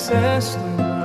[0.00, 0.99] resisting.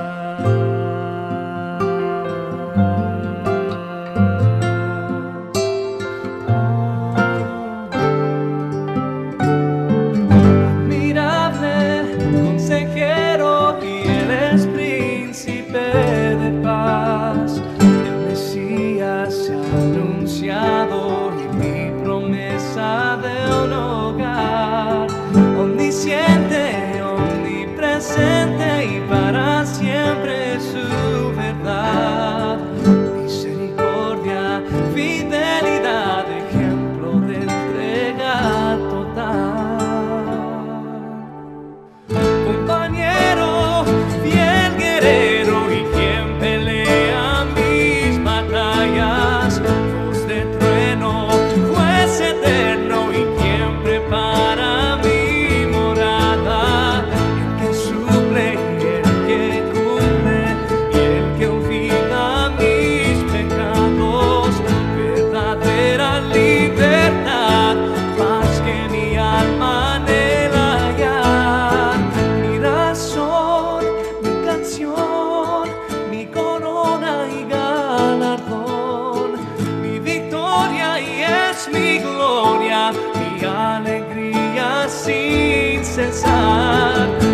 [86.16, 87.25] saat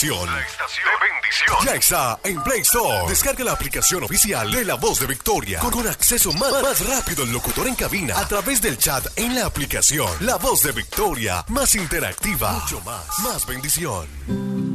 [0.00, 1.66] La estación de bendición.
[1.66, 3.08] Ya está en Play Store.
[3.08, 5.58] Descarga la aplicación oficial de La Voz de Victoria.
[5.58, 9.34] Con, un acceso más, más, rápido al locutor en cabina a través del chat en
[9.34, 10.08] la aplicación.
[10.20, 11.44] La Voz de Victoria.
[11.48, 12.52] Más interactiva.
[12.52, 13.06] Mucho más.
[13.24, 14.67] Más bendición.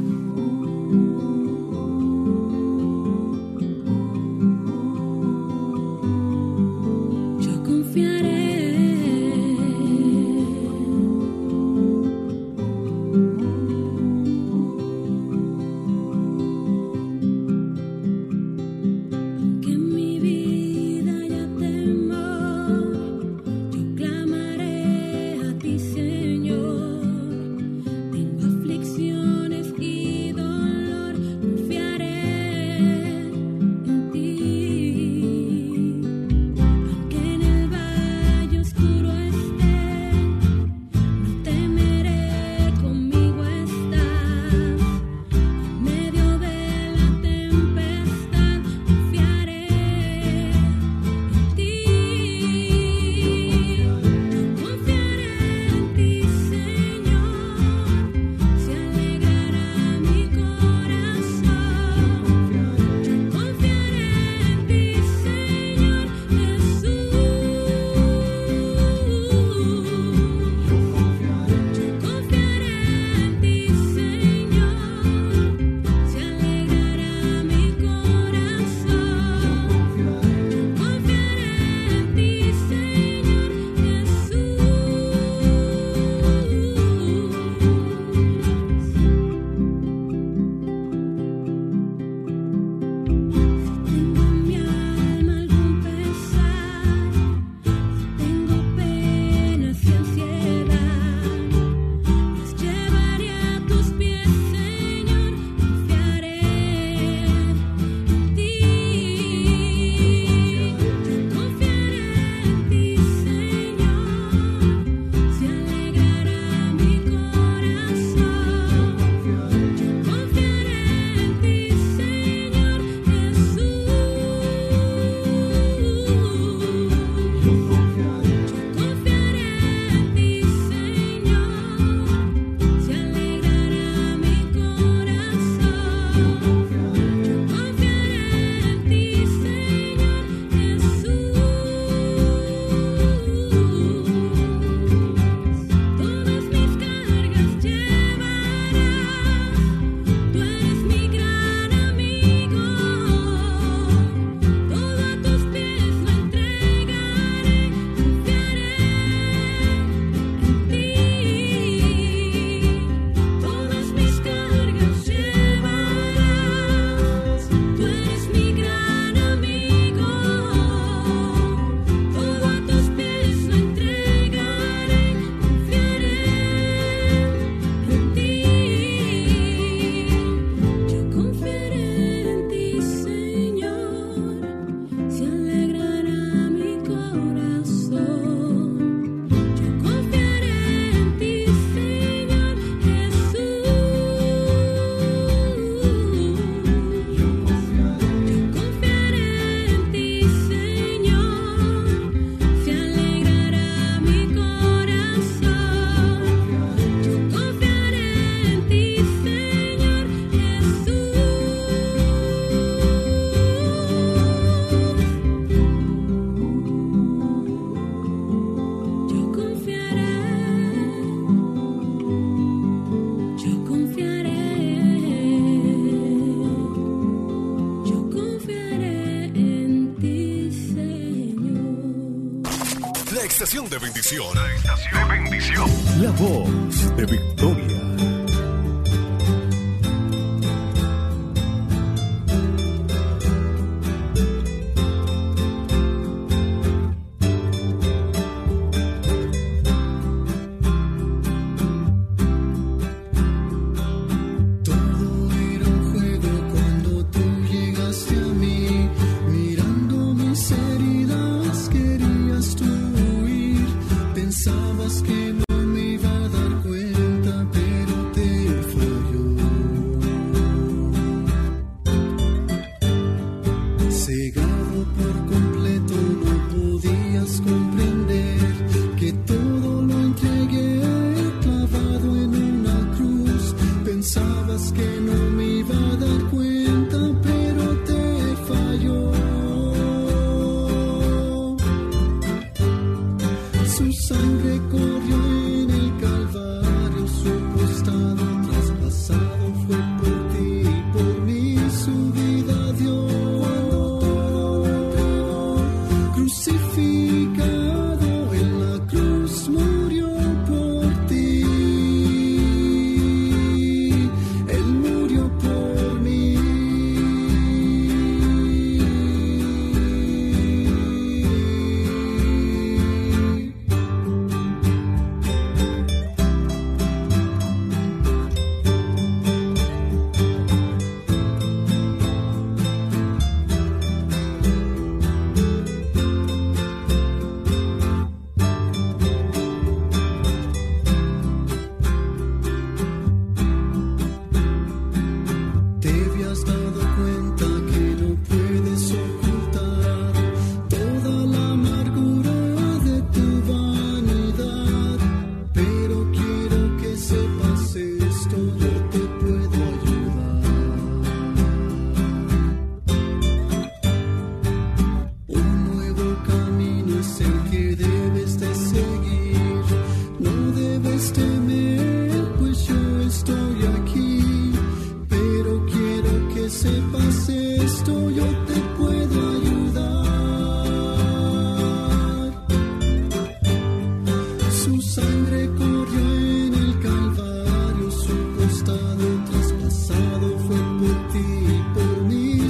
[234.22, 235.08] estación.
[235.08, 235.70] De bendición.
[236.00, 237.63] La voz de Victoria.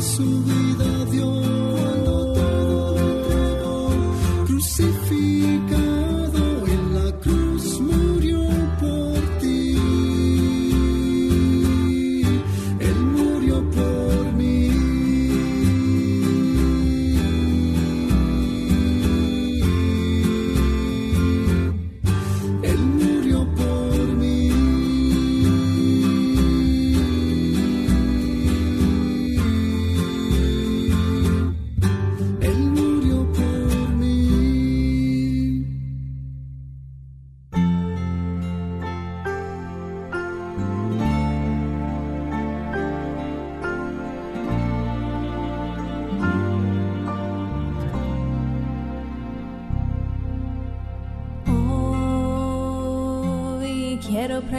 [0.04, 0.63] subir.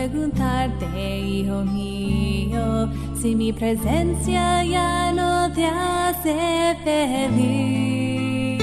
[0.10, 8.62] preguntarte, hijo mío, si mi presencia ya no te hace feliz.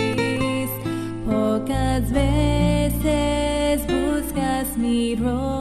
[1.27, 5.52] Pocas veces buscas mi rostro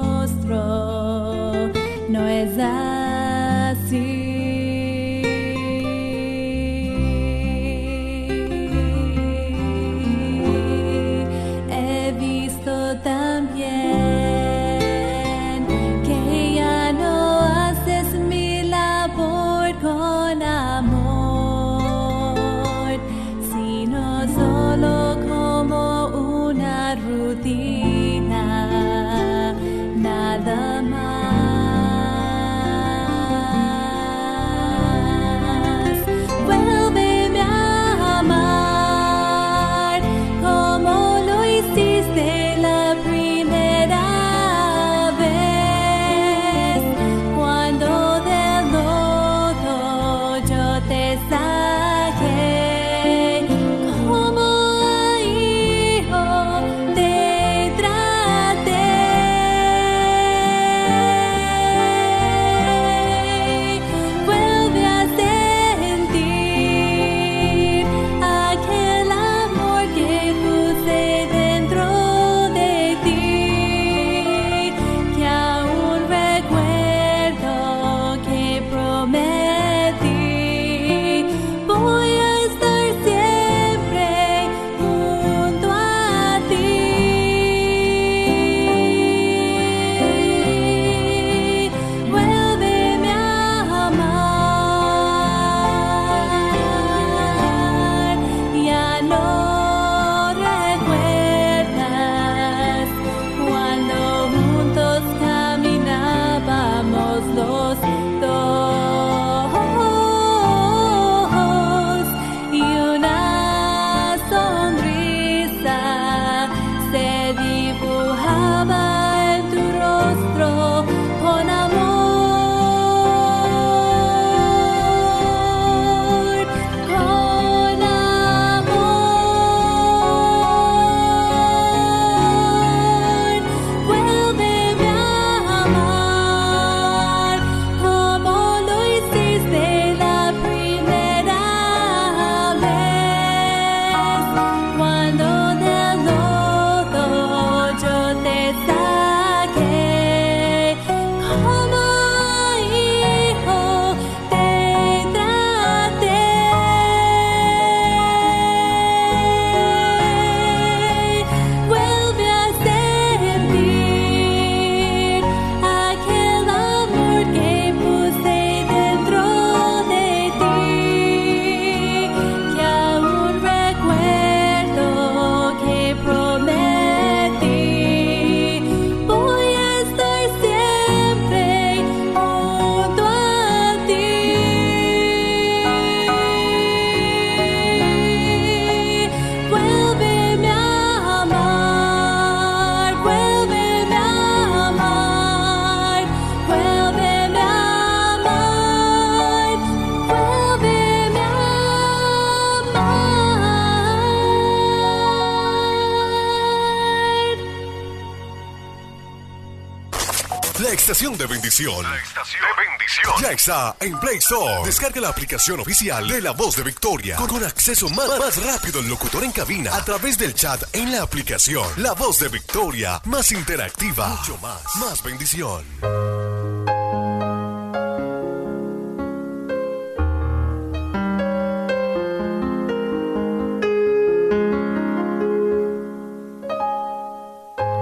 [211.62, 211.91] La estación de bendición.
[211.91, 213.22] La estación de bendición.
[213.22, 214.65] Ya está en Play Store.
[214.65, 217.15] Descarga la aplicación oficial de La Voz de Victoria.
[217.18, 219.75] Con, con acceso más, más rápido al locutor en cabina.
[219.75, 221.68] A través del chat en la aplicación.
[221.77, 223.00] La Voz de Victoria.
[223.06, 224.08] Más interactiva.
[224.08, 224.75] Mucho más.
[224.77, 225.63] Más bendición.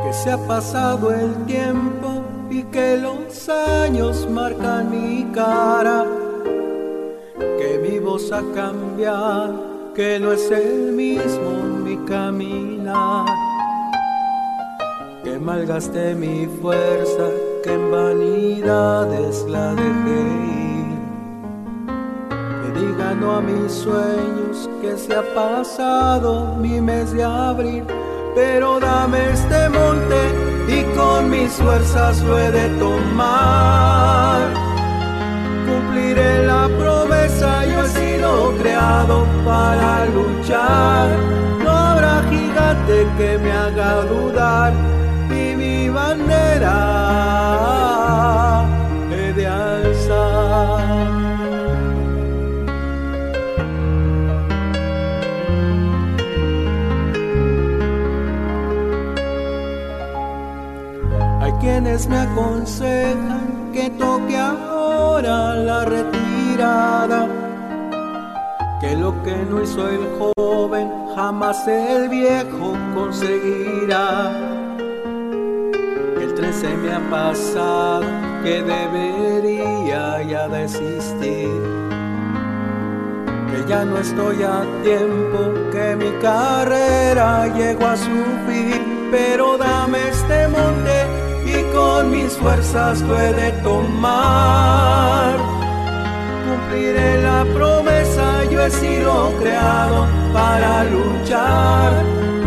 [0.03, 6.05] que se ha pasado el tiempo y que los años marcan mi cara,
[7.57, 11.51] que mi voz ha cambiado, que no es el mismo
[11.83, 13.25] mi caminar,
[15.23, 17.27] que malgasté mi fuerza,
[17.63, 20.21] que en vanidades la dejé
[20.65, 20.99] ir,
[22.61, 27.83] que diga no a mis sueños, que se ha pasado mi mes de abril
[28.35, 34.39] pero dame este monte y con mis fuerzas lo he de tomar.
[35.65, 41.09] Cumpliré la promesa, yo he sido creado para luchar.
[41.63, 44.73] No habrá gigante que me haga dudar
[45.29, 47.29] y mi bandera
[61.69, 67.27] quienes me aconsejan que toque ahora la retirada,
[68.81, 74.31] que lo que no hizo el joven jamás el viejo conseguirá.
[76.19, 78.03] El tren se me ha pasado,
[78.43, 81.61] que debería ya desistir,
[83.49, 85.39] que ya no estoy a tiempo,
[85.71, 91.28] que mi carrera llegó a su fin, pero dame este monte
[91.73, 95.37] con mis fuerzas lo he de tomar.
[96.45, 101.91] Cumpliré la promesa, yo he sido creado para luchar.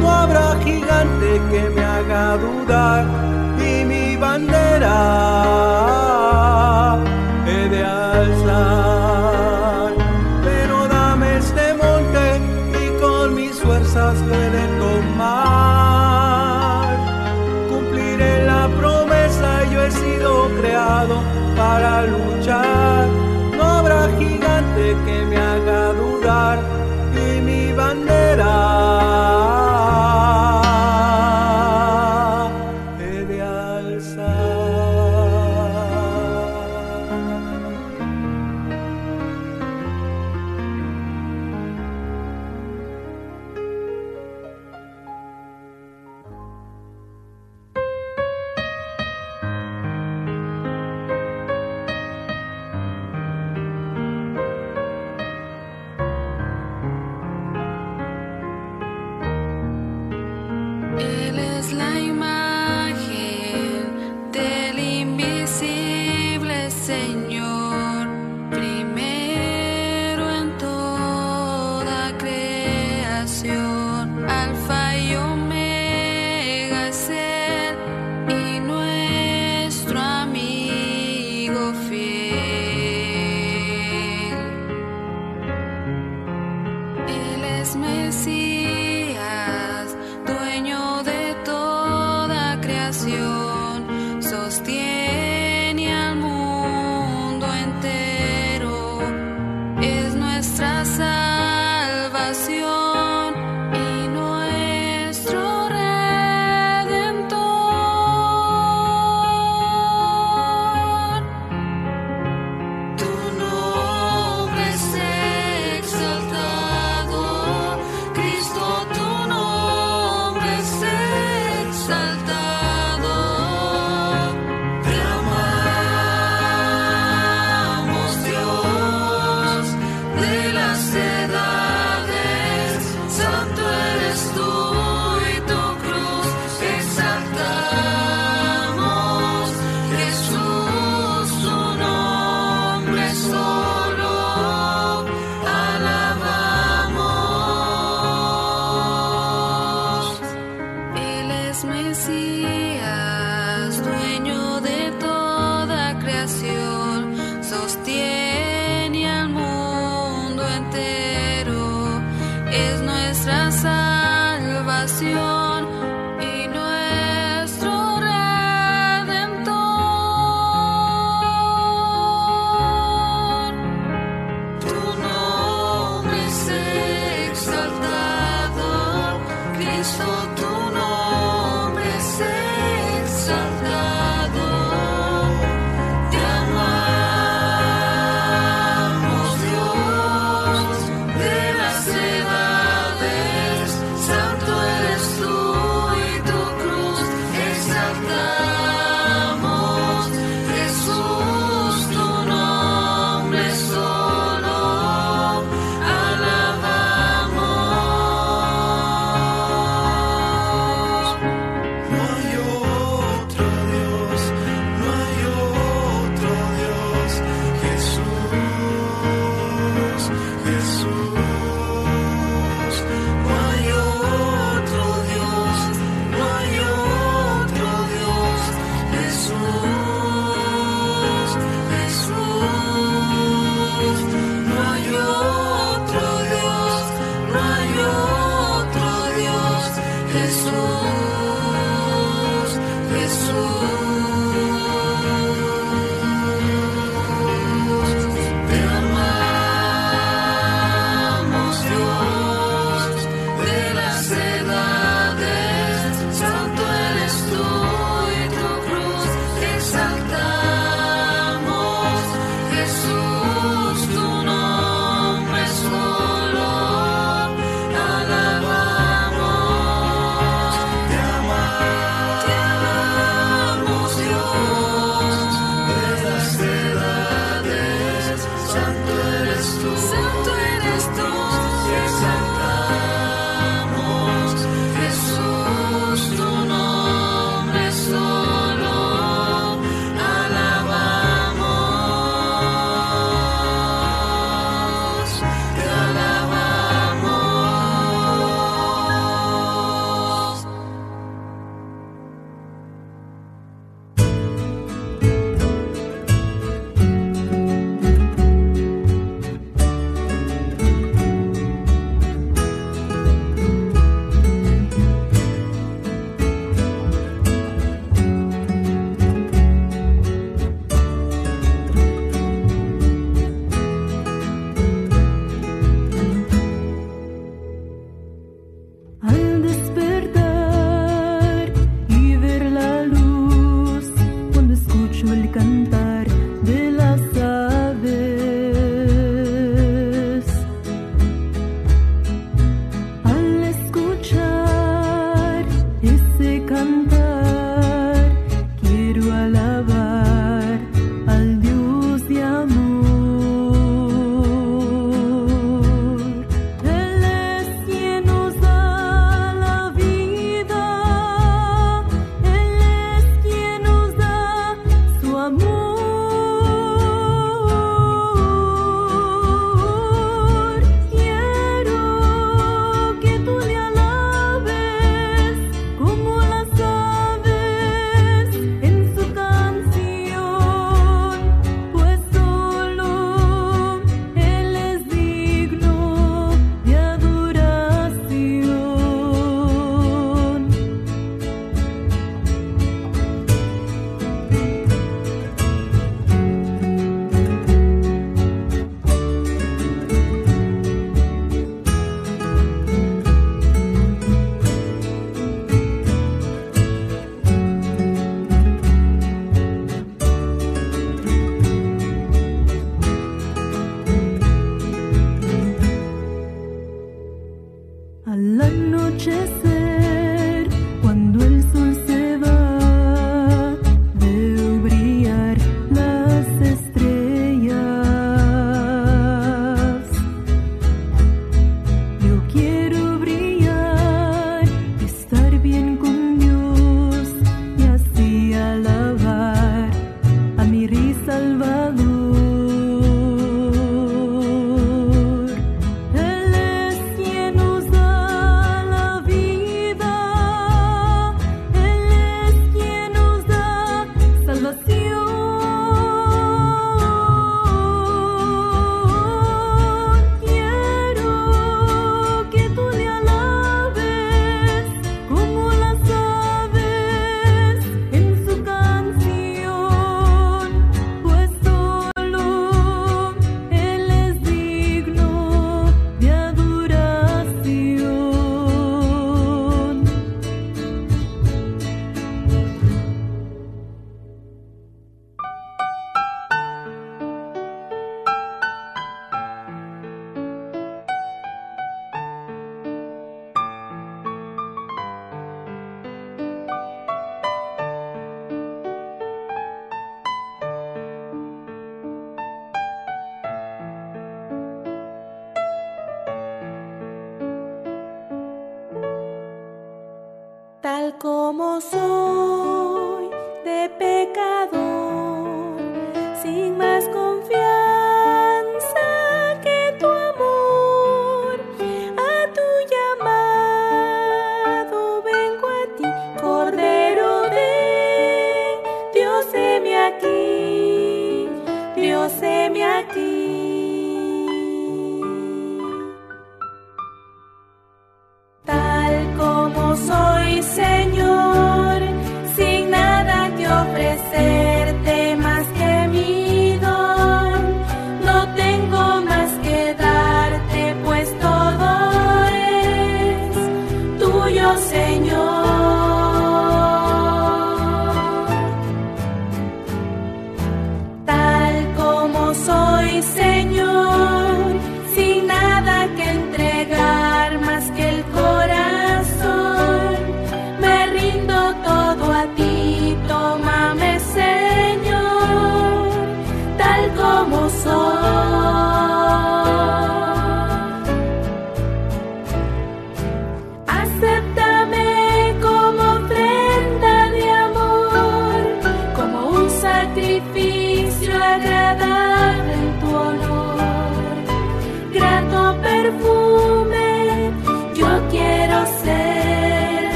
[0.00, 3.04] No habrá gigante que me haga dudar
[3.58, 4.98] y mi bandera
[7.46, 8.32] he de alzar.
[10.44, 12.40] Pero dame este monte
[12.82, 14.71] y con mis fuerzas lo he de
[21.72, 22.71] para luchar.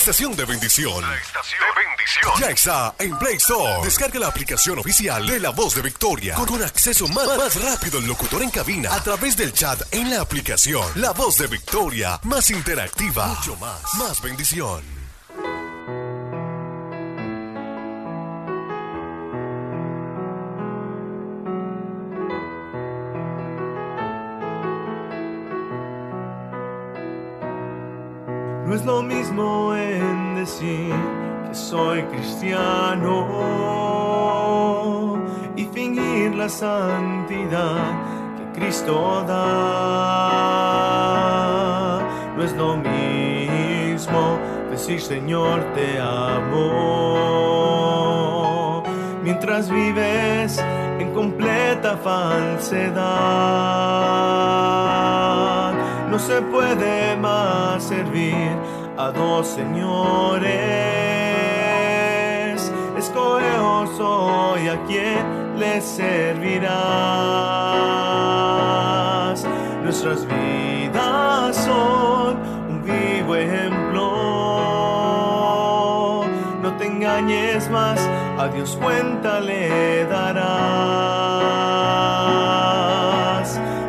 [0.00, 1.02] Estación de bendición.
[1.02, 2.40] La estación de bendición.
[2.40, 3.84] Ya está en Play Store.
[3.84, 6.36] Descarga la aplicación oficial de La Voz de Victoria.
[6.36, 8.94] Con, con acceso más, más rápido al locutor en cabina.
[8.94, 10.86] A través del chat en la aplicación.
[10.94, 12.18] La Voz de Victoria.
[12.22, 13.26] Más interactiva.
[13.26, 13.94] Mucho más.
[13.98, 14.99] Más bendición.
[31.70, 33.14] Soy cristiano
[35.54, 37.92] y fingir la santidad
[38.36, 39.36] que Cristo da.
[42.36, 46.72] No es lo mismo decir Señor te amo
[49.22, 50.58] mientras vives
[50.98, 52.98] en completa falsedad.
[56.10, 58.56] No se puede más servir
[58.98, 61.19] a dos señores.
[63.10, 66.70] Escogeos hoy a quien les servirás.
[69.82, 72.36] Nuestras vidas son
[72.68, 74.12] un vivo ejemplo.
[76.62, 77.98] No te engañes más,
[78.38, 80.60] a Dios cuenta le darás.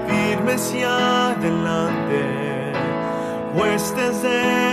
[0.07, 2.73] Firmes y adelante,
[3.53, 4.70] huestes de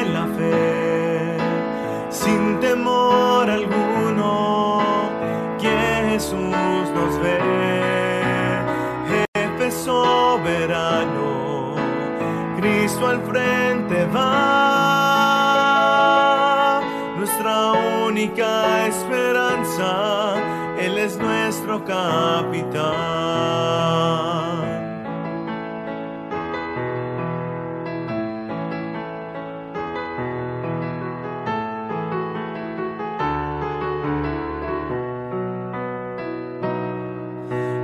[13.09, 14.83] Al frente va,
[17.17, 17.73] nuestra
[18.07, 20.35] única esperanza,
[20.79, 22.85] Él es nuestro capitán.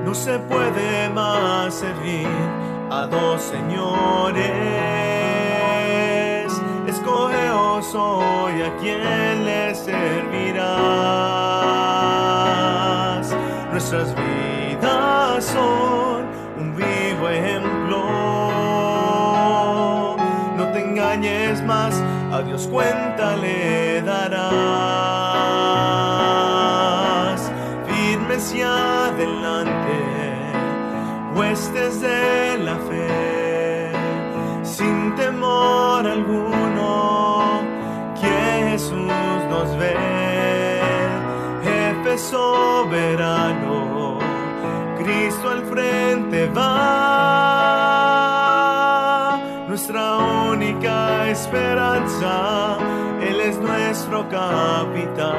[0.05, 2.29] No se puede más servir
[2.91, 5.14] a dos señores.
[7.05, 10.65] Escogeos hoy a quien le servirás.
[13.71, 16.25] Nuestras vidas son
[16.59, 18.07] un vivo ejemplo.
[20.57, 24.33] No te engañes más, a Dios cuenta le darás.
[27.87, 30.01] Firmes y adelante,
[31.35, 32.44] huestes de
[42.31, 44.19] soberano,
[44.99, 47.75] Cristo al frente va,
[49.69, 50.17] nuestra
[50.51, 52.79] única esperanza,
[53.21, 55.35] Él es nuestro capitán.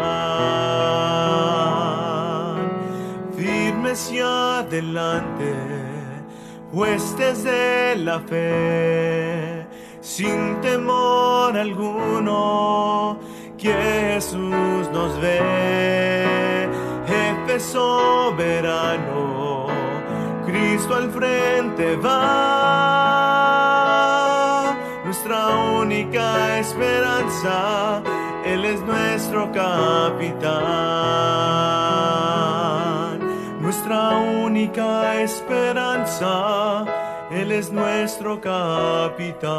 [3.35, 5.53] Firmes y adelante,
[6.71, 9.65] huestes de la fe,
[10.01, 13.17] sin temor alguno,
[13.57, 16.34] Jesús nos ve,
[17.63, 19.15] soberano,
[20.45, 22.15] Cristo al frente va,
[25.03, 25.47] nuestra
[25.81, 28.01] única esperanza,
[28.45, 31.15] Él es nuestro capitán
[33.65, 36.85] nuestra única esperanza,
[37.31, 39.55] Él es nuestro capitán.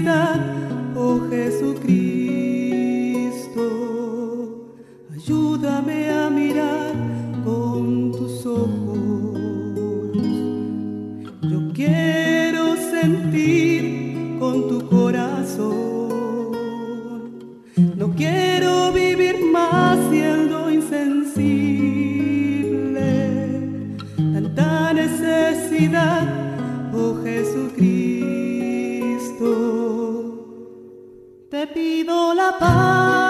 [0.00, 0.40] oscuridad,
[0.96, 1.90] oh Jesucristo.
[5.12, 6.94] Ayúdame a mirar
[7.44, 9.38] con tus ojos.
[11.42, 15.68] Yo quiero sentir con tu corazón.
[17.96, 21.50] No quiero vivir más siendo insensible.
[24.16, 26.28] Tanta necesidad,
[26.94, 27.99] oh Jesucristo.
[31.72, 33.29] Pido la paz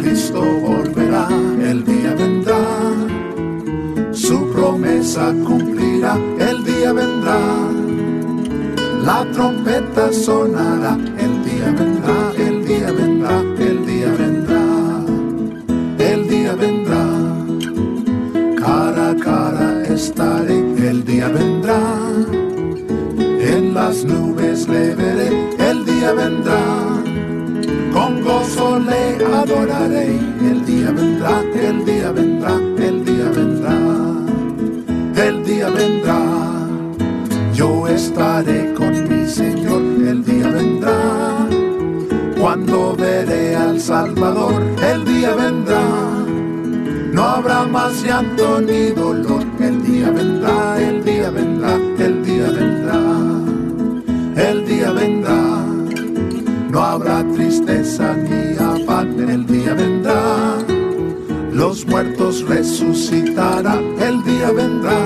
[0.00, 1.28] Cristo volverá.
[1.60, 2.62] El día vendrá,
[4.12, 6.16] su promesa cumplirá.
[6.38, 7.38] El día vendrá,
[9.04, 10.96] la trompeta sonará.
[11.18, 14.62] El día vendrá, el día vendrá, el día vendrá.
[15.98, 17.04] El día vendrá,
[18.56, 20.58] cara a cara estaré.
[20.90, 21.80] El día vendrá
[23.54, 25.28] en las nubes le veré,
[25.58, 26.60] el día vendrá,
[28.22, 33.76] gozo le adoraré, el día vendrá, el día vendrá, el día vendrá,
[35.26, 36.20] el día vendrá,
[37.54, 41.48] yo estaré con mi Señor, el día vendrá,
[42.40, 45.82] cuando veré al Salvador, el día vendrá.
[47.12, 53.00] No habrá más llanto ni dolor, el día vendrá, el día vendrá, el día vendrá,
[54.48, 55.41] el día vendrá.
[57.52, 58.16] Tristeza
[58.60, 60.56] afán, el día vendrá.
[61.52, 64.98] Los muertos resucitarán, el día vendrá.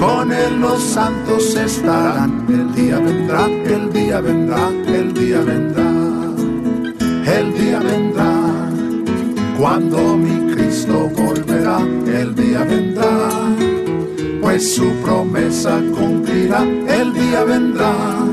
[0.00, 5.90] Con él los santos estarán, el día vendrá, el día vendrá, el día vendrá,
[7.38, 8.70] el día vendrá.
[9.56, 13.28] Cuando mi Cristo volverá, el día vendrá,
[14.40, 18.31] pues su promesa cumplirá, el día vendrá.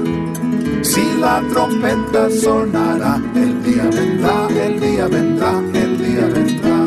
[0.90, 6.78] Si la trompeta sonará, el día vendrá, el día vendrá, el día vendrá.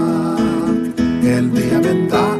[1.23, 2.32] El día vendrá,